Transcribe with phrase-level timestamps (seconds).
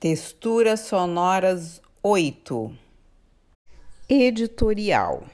[0.00, 2.74] Texturas sonoras 8
[4.08, 5.26] Editorial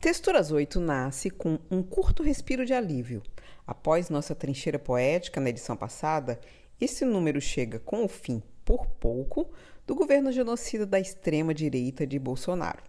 [0.00, 3.20] Texturas 8 nasce com um curto respiro de alívio.
[3.66, 6.38] Após nossa trincheira poética na edição passada,
[6.80, 9.50] esse número chega com o fim, por pouco,
[9.84, 12.84] do governo genocida da extrema-direita de Bolsonaro.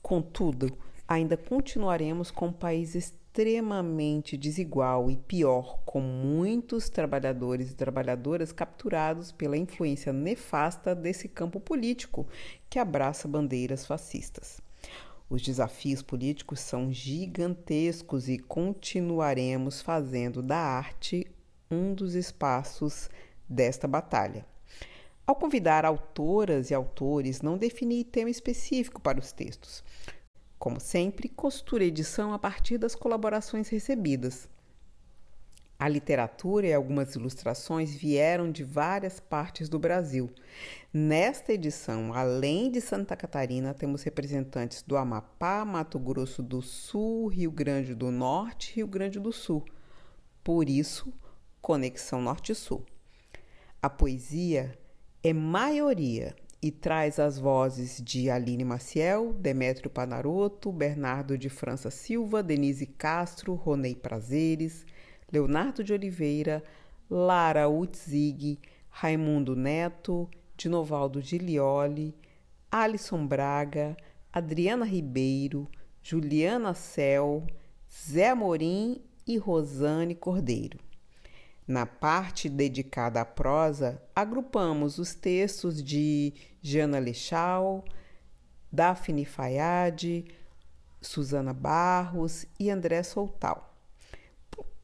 [0.00, 2.94] Contudo, ainda continuaremos com o país
[3.34, 11.58] extremamente desigual e pior, com muitos trabalhadores e trabalhadoras capturados pela influência nefasta desse campo
[11.58, 12.28] político
[12.70, 14.60] que abraça bandeiras fascistas.
[15.28, 21.26] Os desafios políticos são gigantescos e continuaremos fazendo da arte
[21.68, 23.10] um dos espaços
[23.48, 24.46] desta batalha.
[25.26, 29.82] Ao convidar autoras e autores, não defini tema específico para os textos.
[30.58, 34.48] Como sempre, costura edição a partir das colaborações recebidas.
[35.78, 40.30] A literatura e algumas ilustrações vieram de várias partes do Brasil.
[40.92, 47.50] Nesta edição, além de Santa Catarina, temos representantes do Amapá, Mato Grosso do Sul, Rio
[47.50, 49.64] Grande do Norte e Rio Grande do Sul.
[50.42, 51.12] Por isso,
[51.60, 52.86] Conexão Norte-Sul.
[53.82, 54.78] A poesia
[55.22, 62.42] é maioria e traz as vozes de Aline Maciel, Demétrio Panaroto, Bernardo de França Silva,
[62.42, 64.86] Denise Castro, Ronei Prazeres,
[65.30, 66.64] Leonardo de Oliveira,
[67.10, 72.14] Lara Utzig, Raimundo Neto, Dinovaldo Gilioli,
[72.72, 73.94] Alisson Braga,
[74.32, 75.68] Adriana Ribeiro,
[76.02, 77.46] Juliana Cel,
[77.92, 80.78] Zé Amorim e Rosane Cordeiro.
[81.66, 87.82] Na parte dedicada à prosa, agrupamos os textos de Jana Lechal,
[88.70, 90.26] Daphne Fayad,
[91.00, 93.74] Susana Barros e André Soltal.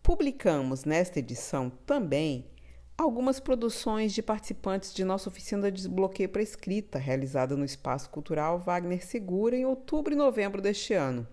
[0.02, 2.46] Publicamos nesta edição também
[2.96, 8.58] algumas produções de participantes de nossa oficina de desbloqueio para escrita, realizada no Espaço Cultural
[8.58, 11.28] Wagner Segura em outubro e novembro deste ano.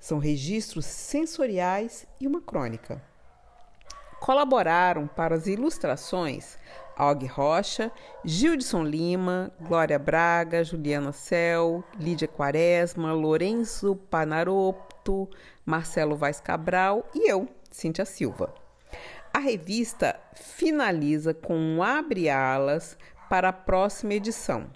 [0.00, 3.11] São registros sensoriais e uma crônica.
[4.22, 6.56] Colaboraram para as ilustrações
[6.96, 7.90] Og Rocha,
[8.24, 15.28] Gildson Lima, Glória Braga, Juliana Cel, Lídia Quaresma, Lourenço Panaropto,
[15.66, 18.54] Marcelo Vaz Cabral e eu, Cíntia Silva.
[19.34, 22.96] A revista finaliza com um abre-alas
[23.28, 24.70] para a próxima edição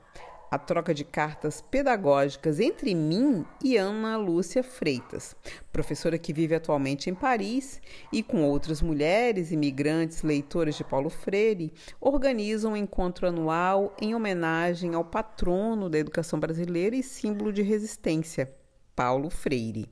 [0.50, 5.34] a troca de cartas pedagógicas entre mim e Ana Lúcia Freitas,
[5.72, 7.80] professora que vive atualmente em Paris
[8.12, 14.94] e com outras mulheres imigrantes leitoras de Paulo Freire, organizam um encontro anual em homenagem
[14.94, 18.54] ao patrono da educação brasileira e símbolo de resistência,
[18.94, 19.90] Paulo Freire.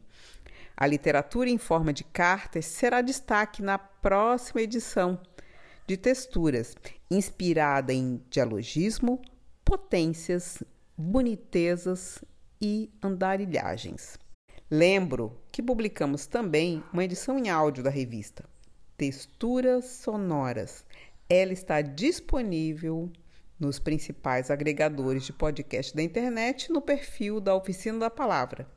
[0.77, 5.21] A literatura em forma de cartas será destaque na próxima edição
[5.87, 6.75] de Texturas,
[7.11, 9.21] inspirada em dialogismo,
[9.75, 10.63] potências,
[10.97, 12.23] bonitezas
[12.63, 14.17] e andarilhagens.
[14.71, 18.45] Lembro que publicamos também uma edição em áudio da revista
[18.97, 20.85] Texturas Sonoras.
[21.29, 23.11] Ela está disponível
[23.59, 28.69] nos principais agregadores de podcast da internet no perfil da Oficina da Palavra.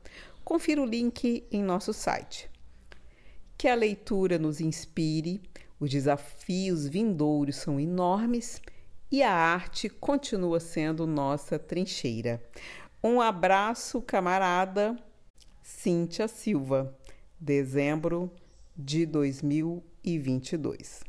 [0.44, 2.50] Confira o link em nosso site.
[3.56, 5.44] Que a leitura nos inspire,
[5.80, 8.60] os desafios vindouros são enormes
[9.12, 12.44] e a arte continua sendo nossa trincheira.
[13.04, 14.98] Um abraço, camarada
[15.64, 16.96] Cíntia Silva,
[17.40, 18.32] dezembro
[18.76, 21.07] de 2022.